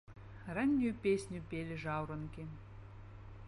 [0.55, 2.43] Раннюю песню пелі жаўранкі.